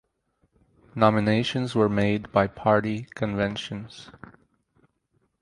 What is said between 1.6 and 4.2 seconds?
were made by party conventions.